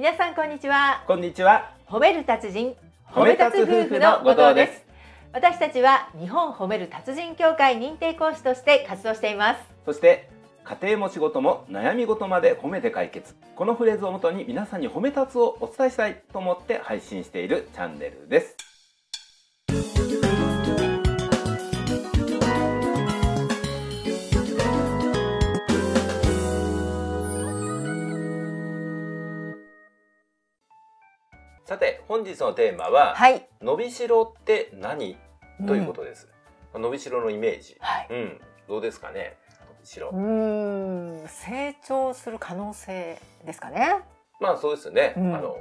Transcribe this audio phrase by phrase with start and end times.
[0.00, 1.04] 皆さんこんにちは。
[1.06, 1.74] こんにちは。
[1.86, 2.74] 褒める達人
[3.12, 4.82] 褒め立つ夫婦の後藤です。
[5.30, 9.60] 私たちは日本褒める達人協会認定講師として活動しています。
[9.84, 10.30] そして
[10.64, 13.34] 家庭も仕事も悩み事まで褒めて解決。
[13.54, 18.69] このフレーズをもとに皆さんに褒め立つをお伝えしたいと思って配信しているチャンネルです
[31.70, 35.16] さて本日のテーマは、はい、伸びしろって何？
[35.68, 36.26] ということです、
[36.74, 38.08] 伸びしろのイメージ、はい。
[38.10, 39.36] うん、どうですかね？
[39.76, 41.28] 伸びしろ、うーん。
[41.28, 44.00] 成長する可能性ですかね？
[44.40, 45.32] まあそうですね、うん。
[45.32, 45.54] あの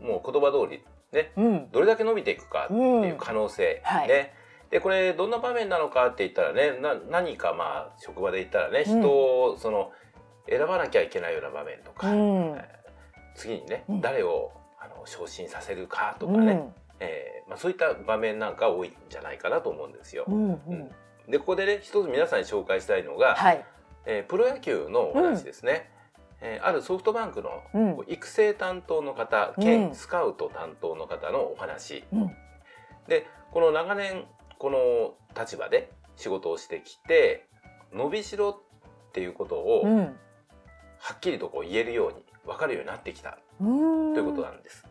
[0.00, 1.68] もう言葉通りねうん。
[1.72, 4.08] どれだけ伸びていくかっていう可能性、はい。
[4.08, 4.32] ね
[4.70, 9.00] でこれどんな場面なのかって言ったらねな何かまあ職場で言ったらねうん。
[9.00, 9.90] 人をその
[10.48, 12.06] 選ばなきゃいけないような場面とか、
[13.34, 14.00] 次にね、うん。
[14.00, 16.74] 誰をあの昇進させるかとかね、うん。
[17.00, 20.24] えーまあ、そういった場面なんか多いんじゃないかなと思うんですよ。
[20.26, 20.74] うんううん。
[20.74, 20.90] ん
[21.28, 23.64] でここでね一つ皆さんに紹介したいのが、はい。
[24.06, 25.90] えープロ野球のお話ですね、
[26.40, 29.62] えーあるソフトバンクの育成担当の方うん。
[29.62, 32.30] 兼スカウト担当の方のお話、うん。
[33.08, 34.24] でこの長年
[34.58, 37.46] この立場で仕事をしてきて
[37.92, 40.16] 伸びしろっていうことをうん
[41.00, 43.38] はっきりとこう言えるように分かるようになってきた。
[43.60, 44.14] うん。
[44.14, 44.84] ということなんです。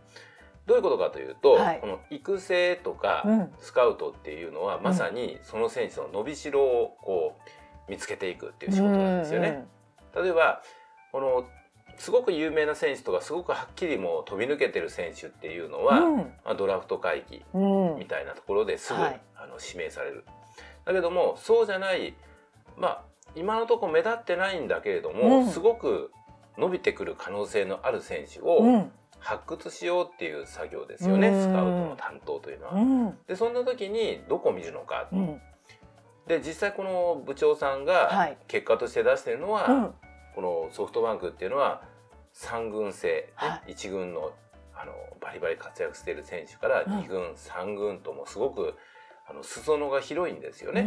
[0.66, 1.80] どういうことかというと、はい。
[1.80, 3.52] この育成とかうん。
[3.60, 7.38] スカウトっていうのはまさにその選手の伸びしろをこ
[7.88, 9.66] う見つけていくっていう仕事なんですよね。
[10.16, 10.62] 例えば
[11.12, 11.46] この
[11.98, 16.18] すごく有名な選手とかすごくはっきりもう飛び抜けてる選手っていうのは、うん。
[16.18, 17.60] まあ、ドラフト会議う
[17.96, 18.00] ん。
[18.00, 19.22] みたいなところですぐ、はい。
[19.36, 20.24] あの指名される。
[20.86, 22.16] だけどもそうじゃない
[22.80, 23.04] まあ
[23.36, 25.48] 今のところ目立ってないんだけれども、うん。
[25.50, 26.12] すごく
[26.58, 28.92] 伸びてくる可能性のある選手をうん。
[29.22, 31.42] 発掘しようっていう作業ですよね、うん。
[31.42, 32.74] スカウトの担当というのは。
[32.76, 33.18] うん。
[33.28, 35.42] でそんな時にどこを見るのか、うん。
[36.26, 38.38] で実際この部長さんはがい。
[38.48, 39.94] 結果として出しているのは、うん。
[40.36, 41.82] このソフトバンクっていうのは
[42.34, 44.32] 3軍制、ねは1軍の
[44.74, 47.00] あのバリバリ活躍している選手からうん。
[47.00, 48.76] 2軍、3軍ともすごく
[49.30, 50.84] あの裾野が広いんですよね。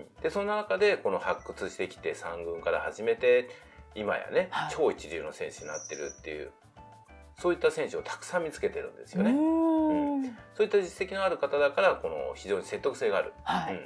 [0.00, 3.48] うんうんでそんな中でこの発掘してきて3軍から始めて
[3.94, 4.72] 今やね、はい。
[4.72, 6.50] 超一流の選手になってるっていう
[7.40, 9.30] そういった選手をたくさん見つけてるんですよね。
[9.30, 10.22] うん。
[10.54, 13.32] そういった実績のある方だからこの非常に説得性がある。
[13.44, 13.74] はい。
[13.74, 13.80] うん、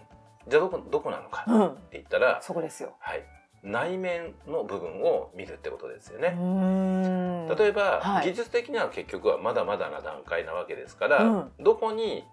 [0.49, 1.67] じゃあどこどこなのかうん。
[1.69, 2.95] って言ったら、そこですよ。
[2.99, 3.23] はい、
[3.63, 6.37] 内面の部分を見るってことですよね。
[6.37, 7.57] うん。
[7.57, 8.27] 例えば、はい。
[8.31, 11.53] 技術的には結局はまだまだな段階なわけですから、うん。
[11.61, 12.25] どこに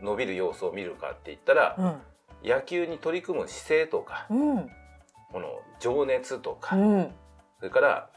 [0.00, 2.00] 伸びる要素を見るかって言ったら、うん
[2.44, 4.70] 野球に取り組む姿勢とか、うん。
[5.32, 7.12] この情熱とか、うん。
[7.58, 8.10] それから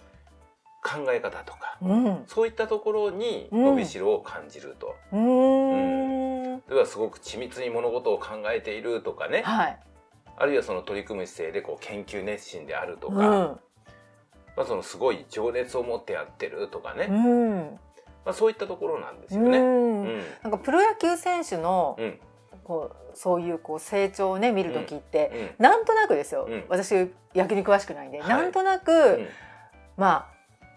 [0.83, 2.23] 考え方とか、うん。
[2.27, 3.65] そういったところにうん。
[3.65, 4.95] 伸びしろを感じると。
[5.11, 6.57] うん。
[6.69, 9.79] 例えばすごく緻密に物事を考えているとかね、はい。
[10.37, 13.59] あるいはその取り組む姿勢でこう研究熱心であるとか、うん。
[14.55, 17.79] まあ、そのすごい情熱を持ってやってるとかね、うん。
[18.25, 19.57] まあ、そういったところなんですようね。
[19.57, 20.03] うん。
[20.03, 20.23] ん。
[20.43, 22.19] なんかプロ野球選手のうん
[22.63, 26.63] こうそういうこう成長をね見る時って、うんなんとなくですよ、うん。
[26.69, 28.29] 私野球に詳しくないんで、はい。
[28.29, 29.27] なんとなく、うん。
[29.97, 30.31] まあ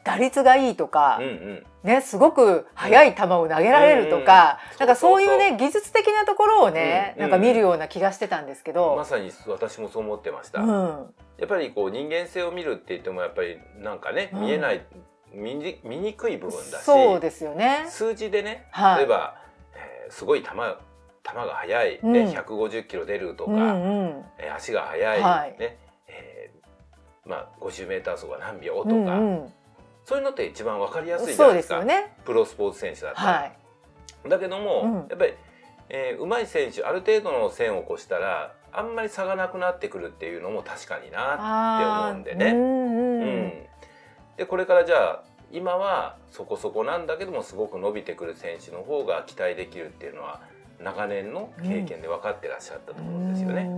[0.05, 1.67] 打率がいいとか、うんうん。
[1.83, 4.79] ねすごく速い球を投げられるとか、うん。
[4.81, 7.23] なんかそういうね技術的なところをね、うん。
[7.23, 10.61] なんか見るような気がしてたんですけど、まさに私もそう思ってました。
[10.61, 11.15] うん。
[11.39, 14.41] やっぱりこう人間性を見るって言ってもやっぱりなんかね、うん。
[14.43, 14.85] 見えない
[15.33, 17.87] 見に見にくい部分だしそうですよね。
[17.89, 18.99] 数字でね、はい。
[18.99, 19.37] 例えば、
[19.75, 20.51] えーすごい球
[21.27, 22.13] 球が速い、うん。
[22.13, 23.65] ね150キロ出るとか、うんう
[24.05, 24.25] ん。
[24.39, 25.59] えー足が速い、はい。
[25.59, 29.15] ねえーまあ、50メーター走が何秒とか、うんう
[29.47, 29.53] ん。
[30.05, 31.85] そういうのって一番わかりやすいじゃないですか。
[31.85, 32.13] ね。
[32.25, 33.33] プロスポーツ選手だったら。
[33.33, 34.29] はい。
[34.29, 34.95] だけども、うん。
[34.95, 35.35] やっぱり、
[35.89, 42.51] えー、上手い選手ある程度の線を越したらあんまり差がなくなってくるっていうのも確かになあって思うんでね。
[42.51, 43.47] うんううん。
[43.47, 43.53] ん、
[44.37, 45.23] でこれからじゃあ
[45.53, 50.41] 今はそこそこなんだけどもすごく伸びてくる選手の方が期待できるっていうのは
[50.81, 53.71] 長年の経験で分かってらっしゃったと思うんですよね。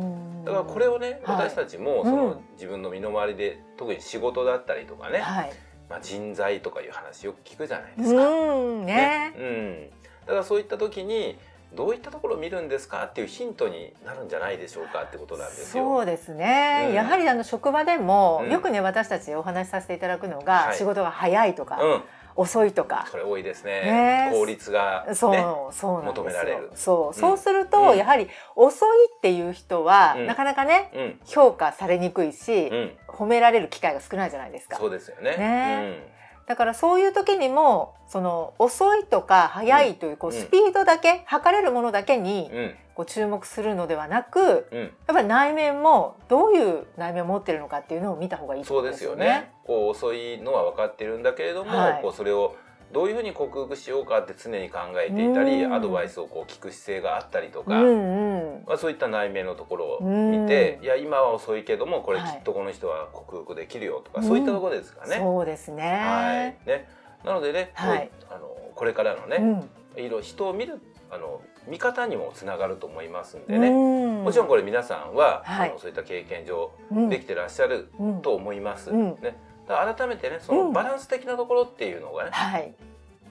[0.44, 1.48] だからこれをね、はい。
[1.48, 2.10] 私たちもうん。
[2.10, 5.52] その自分の身の回りで特に仕事だったりとかね、はい。
[5.88, 8.28] まあ、人材とかいう話よく聞くじゃないですか。
[8.28, 8.86] うん。
[8.86, 9.34] ね。
[9.36, 9.90] うん、
[10.26, 11.38] だからそういった時に
[11.74, 15.84] どういったところを見るんですかっていうヒントになるんじゃないでしょうかってことなんですよ。
[15.84, 16.94] そうですね、うん。
[16.94, 18.52] やはりあの職場でも、うん。
[18.52, 20.76] よくね私たちお話しさせていただくのが、はい。
[20.76, 22.02] 仕事が早いとか、うん、
[22.36, 23.80] 遅いとか、それ多いですね。
[23.82, 24.30] ね。
[24.32, 26.70] 効率が、ね、そう、そう求められる。
[26.74, 27.14] そう、うん。
[27.14, 27.96] そうすると、うん。
[27.96, 30.26] やはり遅いっていう人は、うん。
[30.26, 34.76] なかなかねうん、評価されにくいし、うん、褒められる機会が少ないじゃないですか。
[34.76, 35.36] そうですよね。
[35.36, 36.15] ね
[36.46, 40.36] だからそういう時にもその遅いとか速いというこううん。
[40.36, 42.74] スピードだけ、測れるものだけにうん。
[42.94, 44.80] こう注目するのではなくうん。
[44.80, 49.50] やっぱり内面もどういう内面を持ってるのかっていうのを見た方がいいってそうですすよよねね。
[49.64, 52.02] こう遅いのは分かってるんだけれども、はい。
[52.02, 52.54] こうそれを
[52.92, 55.74] どういうふうに克服しようかって常に考えていたり、うん。
[55.74, 58.64] アドバイスをこう聞く姿勢があったりとか、うんうん。
[58.66, 60.84] まあ、そういった内面のところを見て、うん。
[60.84, 64.26] いや今は遅いけどもこれきはいっとこの人は克服できるよとか、うん。
[64.26, 65.16] そういったところですかね。
[65.18, 65.82] そうですね。
[65.82, 66.68] はい。
[66.68, 66.88] ね。
[67.24, 68.10] なのでね、はい。
[68.30, 70.00] あのこれからのね、うん。
[70.00, 70.80] いろいろ人を見る
[71.10, 74.24] あの見方にもつながると思いますんでね、うん。
[74.24, 75.70] もちろんこれ皆さんは、はい。
[75.70, 77.08] あのそういった経験上うん。
[77.08, 78.22] できてらっしゃるうん。
[78.22, 78.90] と思います。
[78.90, 79.16] うん。
[79.20, 79.36] ね
[79.74, 82.74] 改めてねそうんのバランス的なところっていうのがね、はい。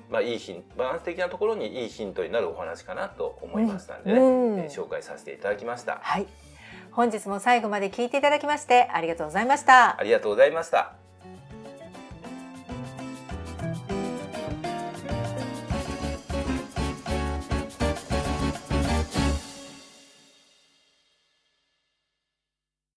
[0.10, 6.00] まあいいヒンバランス的なところにいいヒントになるお話かなと思いましたんでね、うんえー紹介させていただきました。
[6.02, 6.28] はい。
[6.92, 10.00] 本日も最後まで聞いていただきましてありがとうございました。
[10.00, 11.05] ありがとうございました。